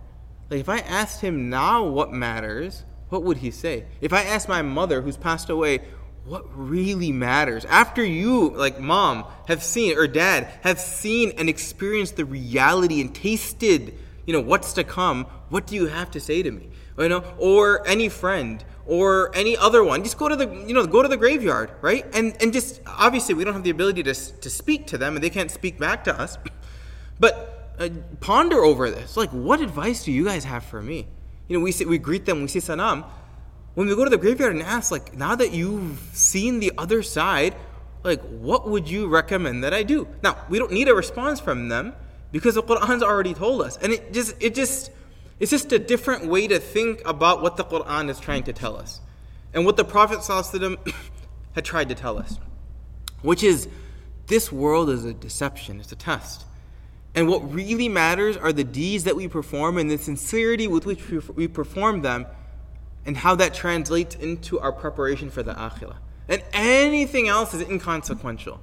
Like, 0.50 0.60
if 0.60 0.68
I 0.68 0.78
asked 0.78 1.20
him 1.20 1.50
now 1.50 1.84
what 1.84 2.12
matters, 2.12 2.84
what 3.10 3.22
would 3.22 3.38
he 3.38 3.50
say? 3.50 3.84
If 4.00 4.12
I 4.12 4.22
asked 4.22 4.48
my 4.48 4.62
mother 4.62 5.02
who's 5.02 5.16
passed 5.16 5.50
away, 5.50 5.80
what 6.24 6.44
really 6.56 7.12
matters? 7.12 7.64
After 7.66 8.04
you, 8.04 8.50
like 8.50 8.80
mom, 8.80 9.24
have 9.46 9.62
seen, 9.62 9.96
or 9.96 10.06
dad, 10.06 10.48
have 10.62 10.80
seen 10.80 11.32
and 11.38 11.48
experienced 11.48 12.16
the 12.16 12.24
reality 12.24 13.00
and 13.00 13.14
tasted, 13.14 13.96
you 14.26 14.32
know, 14.32 14.40
what's 14.40 14.72
to 14.72 14.84
come, 14.84 15.24
what 15.50 15.66
do 15.66 15.76
you 15.76 15.86
have 15.86 16.10
to 16.12 16.20
say 16.20 16.42
to 16.42 16.50
me? 16.50 16.70
You 16.98 17.08
know, 17.08 17.24
or 17.38 17.86
any 17.86 18.08
friend, 18.08 18.64
or 18.86 19.34
any 19.34 19.56
other 19.56 19.82
one. 19.82 20.02
Just 20.02 20.18
go 20.18 20.28
to 20.28 20.36
the 20.36 20.46
you 20.66 20.74
know 20.74 20.86
go 20.86 21.02
to 21.02 21.08
the 21.08 21.16
graveyard 21.16 21.70
right? 21.80 22.04
And 22.14 22.36
and 22.40 22.52
just 22.52 22.80
obviously 22.86 23.34
we 23.34 23.44
don't 23.44 23.54
have 23.54 23.64
the 23.64 23.70
ability 23.70 24.02
to, 24.04 24.14
to 24.14 24.50
speak 24.50 24.86
to 24.88 24.98
them 24.98 25.16
and 25.16 25.24
they 25.24 25.30
can't 25.30 25.50
speak 25.50 25.78
back 25.78 26.04
to 26.04 26.18
us. 26.18 26.38
But 27.18 27.72
uh, 27.78 27.88
ponder 28.20 28.62
over 28.62 28.90
this. 28.90 29.16
Like 29.16 29.30
what 29.30 29.60
advice 29.60 30.04
do 30.04 30.12
you 30.12 30.26
guys 30.26 30.44
have 30.44 30.64
for 30.64 30.82
me? 30.82 31.06
You 31.48 31.58
know 31.58 31.64
we 31.64 31.72
say, 31.72 31.86
we 31.86 31.98
greet 31.98 32.26
them 32.26 32.42
we 32.42 32.48
say 32.48 32.60
salam. 32.60 33.04
When 33.74 33.86
we 33.86 33.94
go 33.94 34.04
to 34.04 34.10
the 34.10 34.18
graveyard 34.18 34.54
and 34.54 34.62
ask 34.62 34.90
like 34.90 35.16
now 35.16 35.34
that 35.34 35.52
you've 35.52 35.98
seen 36.12 36.60
the 36.60 36.72
other 36.76 37.02
side 37.02 37.54
like 38.04 38.22
what 38.22 38.68
would 38.68 38.88
you 38.88 39.08
recommend 39.08 39.64
that 39.64 39.74
i 39.74 39.82
do? 39.82 40.06
Now 40.22 40.36
we 40.48 40.58
don't 40.58 40.72
need 40.72 40.88
a 40.88 40.94
response 40.94 41.40
from 41.40 41.68
them 41.68 41.94
because 42.32 42.54
the 42.54 42.62
quran's 42.62 43.02
already 43.02 43.34
told 43.34 43.62
us. 43.62 43.76
And 43.78 43.92
it 43.92 44.12
just 44.12 44.34
it 44.40 44.54
just 44.54 44.90
it's 45.38 45.50
just 45.50 45.72
a 45.72 45.78
different 45.78 46.26
way 46.26 46.48
to 46.48 46.58
think 46.58 47.02
about 47.04 47.42
what 47.42 47.56
the 47.56 47.64
Quran 47.64 48.08
is 48.08 48.18
trying 48.18 48.44
to 48.44 48.52
tell 48.52 48.76
us 48.76 49.00
and 49.52 49.64
what 49.64 49.76
the 49.76 49.84
Prophet 49.84 50.20
had 51.52 51.64
tried 51.64 51.88
to 51.88 51.94
tell 51.94 52.18
us, 52.18 52.38
which 53.22 53.42
is 53.42 53.68
this 54.26 54.50
world 54.50 54.90
is 54.90 55.04
a 55.04 55.14
deception, 55.14 55.80
it's 55.80 55.92
a 55.92 55.96
test. 55.96 56.44
And 57.14 57.28
what 57.28 57.52
really 57.52 57.88
matters 57.88 58.36
are 58.36 58.52
the 58.52 58.64
deeds 58.64 59.04
that 59.04 59.16
we 59.16 59.28
perform 59.28 59.78
and 59.78 59.90
the 59.90 59.96
sincerity 59.96 60.66
with 60.66 60.84
which 60.84 61.00
we 61.34 61.48
perform 61.48 62.02
them 62.02 62.26
and 63.06 63.16
how 63.16 63.34
that 63.36 63.54
translates 63.54 64.14
into 64.16 64.60
our 64.60 64.72
preparation 64.72 65.30
for 65.30 65.42
the 65.42 65.54
akhirah. 65.54 65.96
And 66.28 66.42
anything 66.52 67.28
else 67.28 67.54
is 67.54 67.62
inconsequential 67.62 68.60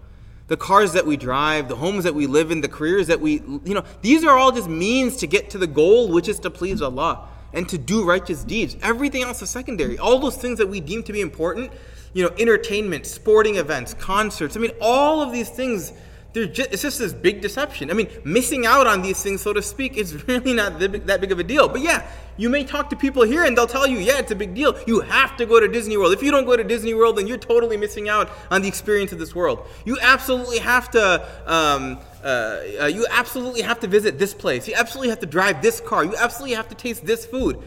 the 0.47 0.57
cars 0.57 0.93
that 0.93 1.05
we 1.05 1.17
drive, 1.17 1.69
the 1.69 1.75
homes 1.75 2.03
that 2.03 2.13
we 2.13 2.27
live 2.27 2.51
in, 2.51 2.61
the 2.61 2.67
careers 2.67 3.07
that 3.07 3.19
we, 3.19 3.33
you 3.63 3.73
know, 3.73 3.83
these 4.01 4.23
are 4.23 4.37
all 4.37 4.51
just 4.51 4.69
means 4.69 5.17
to 5.17 5.27
get 5.27 5.49
to 5.51 5.57
the 5.57 5.67
goal, 5.67 6.09
which 6.09 6.27
is 6.27 6.39
to 6.39 6.49
please 6.49 6.81
Allah 6.81 7.27
and 7.53 7.69
to 7.69 7.77
do 7.77 8.03
righteous 8.03 8.43
deeds. 8.43 8.75
Everything 8.81 9.23
else 9.23 9.41
is 9.41 9.49
secondary. 9.49 9.97
All 9.97 10.19
those 10.19 10.35
things 10.35 10.57
that 10.57 10.67
we 10.67 10.81
deem 10.81 11.03
to 11.03 11.13
be 11.13 11.21
important, 11.21 11.71
you 12.13 12.23
know, 12.23 12.31
entertainment, 12.37 13.05
sporting 13.05 13.55
events, 13.55 13.93
concerts. 13.93 14.57
I 14.57 14.59
mean, 14.59 14.71
all 14.81 15.21
of 15.21 15.31
these 15.31 15.49
things 15.49 15.93
just, 16.33 16.71
it's 16.71 16.81
just 16.81 16.99
this 16.99 17.13
big 17.13 17.41
deception. 17.41 17.91
I 17.91 17.93
mean, 17.93 18.09
missing 18.23 18.65
out 18.65 18.87
on 18.87 19.01
these 19.01 19.21
things, 19.21 19.41
so 19.41 19.53
to 19.53 19.61
speak, 19.61 19.97
is 19.97 20.27
really 20.27 20.53
not 20.53 20.79
that 20.79 21.21
big 21.21 21.31
of 21.31 21.39
a 21.39 21.43
deal. 21.43 21.69
But 21.69 21.81
yeah, 21.81 22.05
you 22.37 22.49
may 22.49 22.63
talk 22.63 22.89
to 22.89 22.95
people 22.95 23.23
here 23.23 23.43
and 23.43 23.55
they'll 23.55 23.67
tell 23.67 23.85
you, 23.85 23.99
yeah, 23.99 24.17
it's 24.17 24.31
a 24.31 24.35
big 24.35 24.55
deal. 24.55 24.75
You 24.87 25.01
have 25.01 25.37
to 25.37 25.45
go 25.45 25.59
to 25.59 25.67
Disney 25.67 25.97
World. 25.97 26.13
If 26.13 26.23
you 26.23 26.31
don't 26.31 26.45
go 26.45 26.57
to 26.57 26.63
Disney 26.63 26.93
World, 26.93 27.17
then 27.17 27.27
you're 27.27 27.37
totally 27.37 27.77
missing 27.77 28.09
out 28.09 28.31
on 28.49 28.63
the 28.63 28.67
experience 28.67 29.11
of 29.11 29.19
this 29.19 29.35
world. 29.35 29.67
You 29.85 29.97
absolutely 30.01 30.59
have 30.59 30.89
to. 30.91 31.27
Um, 31.45 31.99
uh, 32.23 32.61
uh, 32.81 32.85
you 32.85 33.05
absolutely 33.09 33.61
have 33.61 33.81
to 33.81 33.87
visit 33.87 34.17
this 34.17 34.33
place. 34.33 34.67
You 34.67 34.75
absolutely 34.75 35.09
have 35.09 35.19
to 35.19 35.25
drive 35.25 35.61
this 35.61 35.81
car. 35.81 36.05
You 36.05 36.15
absolutely 36.15 36.55
have 36.55 36.69
to 36.69 36.75
taste 36.75 37.05
this 37.05 37.25
food. 37.25 37.61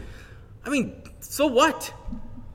I 0.65 0.71
mean, 0.71 1.01
so 1.21 1.47
what? 1.47 1.93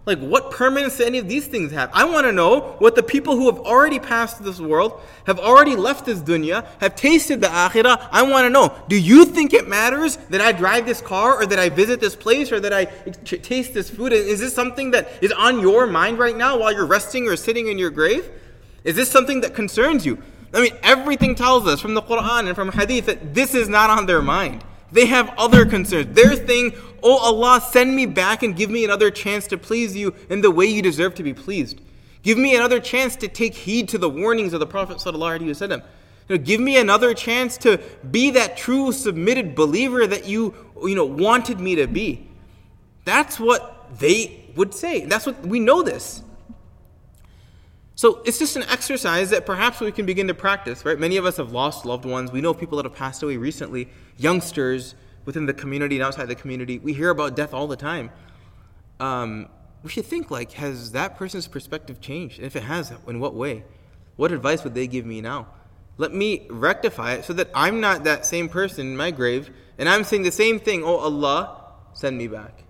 Like, 0.03 0.17
what 0.17 0.50
permanence 0.50 0.98
do 0.98 1.03
any 1.03 1.20
of 1.20 1.29
these 1.29 1.46
things 1.46 1.72
have? 1.74 1.91
I 1.93 2.05
want 2.05 2.25
to 2.25 2.31
know 2.31 2.75
what 2.79 2.96
the 2.96 3.03
people 3.03 3.36
who 3.36 3.46
have 3.51 3.60
already 3.60 4.00
passed 4.00 4.43
this 4.43 4.60
world, 4.60 5.00
have 5.25 5.39
already 5.39 5.75
left 5.75 6.05
this 6.05 6.20
dunya, 6.20 6.65
have 6.79 6.96
tasted 6.96 7.39
the 7.39 7.48
akhirah. 7.48 8.10
I 8.12 8.24
want 8.24 8.46
to 8.46 8.50
know 8.50 8.75
do 8.88 9.00
you 9.00 9.25
think 9.25 9.53
it 9.53 9.67
matters 9.67 10.17
that 10.29 10.41
I 10.41 10.53
drive 10.53 10.88
this 10.88 11.01
car, 11.01 11.36
or 11.39 11.46
that 11.46 11.60
I 11.60 11.70
visit 11.70 12.00
this 12.00 12.15
place, 12.15 12.51
or 12.51 12.60
that 12.60 12.74
I 12.74 12.86
taste 12.86 13.75
this 13.75 13.91
food? 13.91 14.12
Is 14.12 14.39
this 14.39 14.55
something 14.55 14.89
that 14.91 15.08
is 15.22 15.31
on 15.31 15.60
your 15.60 15.86
mind 15.86 16.17
right 16.17 16.36
now 16.36 16.58
while 16.58 16.74
you're 16.74 16.88
resting 16.88 17.27
or 17.27 17.36
sitting 17.36 17.67
in 17.67 17.77
your 17.77 17.91
grave? 17.91 18.27
Is 18.84 18.96
this 18.96 19.12
something 19.12 19.41
that 19.41 19.53
concerns 19.53 20.03
you? 20.03 20.17
I 20.51 20.62
mean, 20.62 20.74
everything 20.81 21.36
tells 21.36 21.67
us 21.67 21.79
from 21.79 21.93
the 21.93 22.01
Quran 22.01 22.48
and 22.48 22.55
from 22.55 22.72
Hadith 22.72 23.05
that 23.05 23.36
this 23.36 23.53
is 23.53 23.70
not 23.70 23.91
on 23.91 24.08
their 24.08 24.22
mind. 24.22 24.63
They 24.91 25.05
have 25.05 25.33
other 25.38 25.65
concerns. 25.65 26.13
Their 26.15 26.36
thing, 26.36 26.74
oh 27.01 27.17
Allah, 27.17 27.62
send 27.62 27.95
me 27.95 28.05
back 28.05 28.43
and 28.43 28.55
give 28.55 28.69
me 28.69 28.83
another 28.83 29.10
chance 29.10 29.48
to 29.48 29.57
please 29.57 29.95
you 29.95 30.13
in 30.29 30.41
the 30.41 30.51
way 30.51 30.65
you 30.65 30.81
deserve 30.81 31.15
to 31.15 31.24
be 31.24 31.33
pleased. 31.33 31.79
Give 32.24 32.38
me 32.38 32.55
another 32.55 32.79
chance 32.79 33.15
to 33.17 33.27
take 33.27 33.55
heed 33.55 33.89
to 33.89 33.98
the 33.98 34.10
warnings 34.10 34.53
of 34.53 34.60
the 34.60 34.67
Prophet 34.67 34.98
ﷺ. 34.98 35.83
You 36.29 36.38
know, 36.38 36.43
give 36.43 36.62
me 36.62 36.77
another 36.77 37.13
chance 37.13 37.57
to 37.60 37.79
be 38.10 38.31
that 38.31 38.57
true 38.57 38.91
submitted 38.91 39.55
believer 39.55 40.05
that 40.05 40.27
you, 40.27 40.53
you 40.83 40.95
know, 40.95 41.05
wanted 41.05 41.60
me 41.60 41.75
to 41.75 41.88
be. 41.88 42.27
That's 43.05 43.39
what 43.39 43.89
they 44.00 44.45
would 44.55 44.74
say. 44.74 45.05
That's 45.05 45.25
what 45.25 45.45
we 45.45 45.60
know 45.60 45.81
this. 45.81 46.21
So 48.01 48.20
it's 48.25 48.39
just 48.39 48.55
an 48.55 48.63
exercise 48.63 49.29
that 49.29 49.46
perhaps 49.46 49.79
we 49.79 49.91
can 49.91 50.08
begin 50.08 50.27
to 50.27 50.34
practice, 50.34 50.84
right? 50.86 50.98
Many 50.98 51.17
of 51.17 51.25
us 51.27 51.38
have 51.38 51.51
lost 51.51 51.86
loved 51.86 52.03
ones. 52.03 52.31
We 52.31 52.41
know 52.41 52.51
people 52.51 52.77
that 52.77 52.86
have 52.88 52.96
passed 52.96 53.22
away 53.22 53.38
recently, 53.38 53.89
youngsters 54.17 54.96
within 55.25 55.46
the 55.46 55.53
community 55.53 55.98
and 55.98 56.03
outside 56.03 56.25
the 56.25 56.34
community. 56.34 56.79
We 56.79 56.93
hear 56.93 57.12
about 57.12 57.36
death 57.36 57.53
all 57.53 57.67
the 57.67 57.75
time. 57.75 58.10
Um, 59.00 59.50
we 59.84 59.91
should 59.91 60.08
think 60.08 60.31
like, 60.31 60.53
has 60.53 60.93
that 60.93 61.15
person's 61.15 61.48
perspective 61.48 62.01
changed? 62.01 62.39
And 62.39 62.48
if 62.48 62.55
it 62.55 62.63
has, 62.63 62.91
in 63.08 63.20
what 63.20 63.36
way? 63.36 63.65
What 64.15 64.31
advice 64.31 64.63
would 64.63 64.74
they 64.74 64.88
give 64.88 65.05
me 65.05 65.22
now? 65.22 65.50
Let 65.98 66.12
me 66.12 66.48
rectify 66.50 67.13
it 67.13 67.25
so 67.25 67.34
that 67.34 67.51
I'm 67.53 67.81
not 67.81 68.05
that 68.05 68.25
same 68.25 68.50
person 68.50 68.88
in 68.88 68.98
my 68.98 69.12
grave 69.12 69.51
and 69.77 69.88
I'm 69.88 70.05
saying 70.05 70.24
the 70.24 70.31
same 70.31 70.60
thing, 70.60 70.84
oh 70.84 70.96
Allah, 70.96 71.74
send 71.93 72.17
me 72.17 72.27
back. 72.27 72.63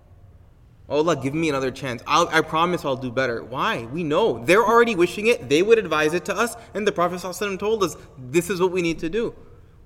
Oh 0.92 0.96
Allah, 0.96 1.16
give 1.16 1.32
me 1.32 1.48
another 1.48 1.70
chance. 1.70 2.02
I'll, 2.06 2.28
i 2.28 2.42
promise 2.42 2.84
I'll 2.84 2.96
do 2.96 3.10
better. 3.10 3.42
Why? 3.42 3.86
We 3.86 4.04
know. 4.04 4.44
They're 4.44 4.62
already 4.62 4.94
wishing 4.94 5.26
it. 5.26 5.48
They 5.48 5.62
would 5.62 5.78
advise 5.78 6.12
it 6.12 6.26
to 6.26 6.36
us. 6.36 6.54
And 6.74 6.86
the 6.86 6.92
Prophet 6.92 7.18
ﷺ 7.18 7.58
told 7.58 7.82
us 7.82 7.96
this 8.18 8.50
is 8.50 8.60
what 8.60 8.72
we 8.72 8.82
need 8.82 8.98
to 8.98 9.08
do. 9.08 9.34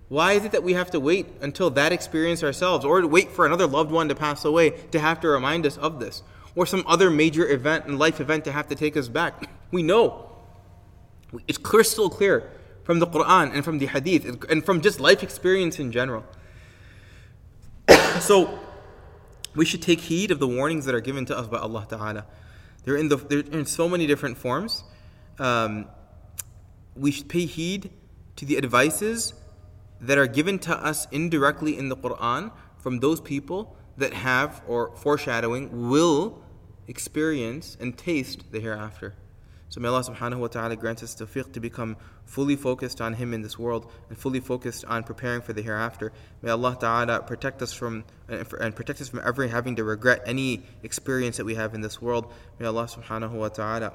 Why 0.08 0.32
is 0.32 0.44
it 0.44 0.50
that 0.50 0.64
we 0.64 0.72
have 0.72 0.90
to 0.90 0.98
wait 0.98 1.28
until 1.40 1.70
that 1.70 1.92
experience 1.92 2.42
ourselves 2.42 2.84
or 2.84 3.06
wait 3.06 3.30
for 3.30 3.46
another 3.46 3.68
loved 3.68 3.92
one 3.92 4.08
to 4.08 4.16
pass 4.16 4.44
away 4.44 4.70
to 4.70 4.98
have 4.98 5.20
to 5.20 5.28
remind 5.28 5.64
us 5.64 5.76
of 5.76 6.00
this? 6.00 6.25
Or 6.56 6.66
some 6.66 6.82
other 6.88 7.08
major 7.08 7.48
event 7.48 7.84
and 7.86 8.00
life 8.00 8.20
event 8.20 8.44
to 8.46 8.50
have 8.50 8.66
to 8.66 8.75
take 8.75 8.96
us 8.96 9.06
back? 9.06 9.48
We 9.70 9.84
know. 9.84 10.28
It's 11.46 11.58
crystal 11.58 12.10
clear 12.10 12.50
from 12.82 12.98
the 12.98 13.06
Quran 13.06 13.54
and 13.54 13.64
from 13.64 13.78
the 13.78 13.86
Hadith 13.86 14.44
and 14.50 14.64
from 14.64 14.80
just 14.80 14.98
life 14.98 15.22
experience 15.22 15.78
in 15.78 15.92
general. 15.92 16.25
so, 18.18 18.58
we 19.56 19.64
should 19.64 19.82
take 19.82 20.00
heed 20.00 20.30
of 20.30 20.38
the 20.38 20.46
warnings 20.46 20.84
that 20.84 20.94
are 20.94 21.00
given 21.00 21.25
to 21.26 21.36
us 21.36 21.46
by 21.48 21.58
Allah 21.58 21.86
Ta'ala. 21.88 22.26
They're 22.84 22.96
in, 22.96 23.08
the, 23.08 23.16
they're 23.16 23.40
in 23.40 23.66
so 23.66 23.88
many 23.88 24.06
different 24.06 24.38
forms. 24.38 24.84
Um, 25.38 25.86
we 26.94 27.10
should 27.10 27.28
pay 27.28 27.46
heed 27.46 27.90
to 28.36 28.44
the 28.44 28.58
advices 28.58 29.34
that 30.00 30.18
are 30.18 30.26
given 30.26 30.58
to 30.60 30.76
us 30.76 31.08
indirectly 31.10 31.76
in 31.76 31.88
the 31.88 31.96
Quran 31.96 32.52
from 32.78 33.00
those 33.00 33.20
people 33.20 33.76
that 33.96 34.12
have, 34.12 34.62
or 34.68 34.94
foreshadowing, 34.96 35.88
will 35.88 36.42
experience 36.86 37.76
and 37.80 37.96
taste 37.96 38.52
the 38.52 38.60
hereafter. 38.60 39.14
So 39.69 39.79
may 39.79 39.88
Allah 39.88 40.03
subhanahu 40.03 40.39
wa 40.39 40.47
ta'ala 40.47 40.75
grant 40.75 41.01
us 41.01 41.15
tawfiq 41.15 41.53
to 41.53 41.61
become 41.61 41.95
fully 42.25 42.57
focused 42.57 43.00
on 43.00 43.13
Him 43.13 43.33
in 43.33 43.41
this 43.41 43.57
world 43.57 43.89
and 44.09 44.17
fully 44.17 44.41
focused 44.41 44.83
on 44.83 45.03
preparing 45.03 45.41
for 45.41 45.53
the 45.53 45.61
hereafter. 45.61 46.11
May 46.41 46.51
Allah 46.51 46.75
ta'ala 46.77 47.21
protect 47.21 47.61
us 47.61 47.71
from 47.71 48.03
and 48.27 48.75
protect 48.75 49.00
us 49.00 49.07
from 49.07 49.21
ever 49.23 49.47
having 49.47 49.77
to 49.77 49.85
regret 49.85 50.23
any 50.25 50.63
experience 50.83 51.38
that 51.38 51.45
we 51.45 51.55
have 51.55 51.73
in 51.73 51.79
this 51.79 52.01
world. 52.01 52.33
May 52.59 52.65
Allah 52.65 52.83
subhanahu 52.83 53.31
wa 53.31 53.47
ta'ala 53.47 53.93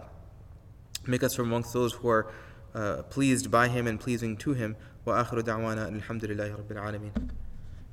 make 1.07 1.23
us 1.23 1.35
from 1.35 1.49
amongst 1.49 1.75
those 1.75 1.93
who 1.93 2.09
are 2.09 2.33
uh, 2.75 3.03
pleased 3.03 3.51
by 3.51 3.69
Him 3.69 3.87
and 3.87 4.01
pleasing 4.01 4.39
to 4.39 4.55
Him. 4.55 4.77
وآخر 5.07 5.41
دعوانا 5.41 5.89
الحمد 5.89 6.25
لله 6.25 6.57
رب 6.57 6.73
العالمين 6.73 7.13